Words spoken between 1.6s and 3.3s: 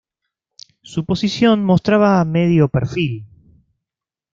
mostraba medio perfil.